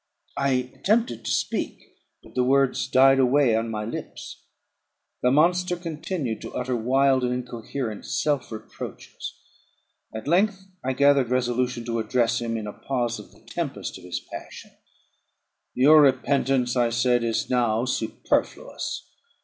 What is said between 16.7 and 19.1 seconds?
I said, "is now superfluous.